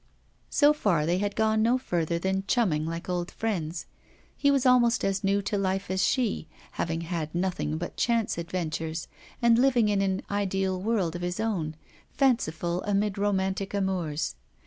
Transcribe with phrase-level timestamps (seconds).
[0.49, 3.85] So far they had gone no further than chumming like old friends.
[4.35, 9.07] He was almost as new to life as she, having had nothing but chance adventures,
[9.43, 11.75] and living in an ideal world of his own,
[12.13, 14.33] fanciful amid romantic amours.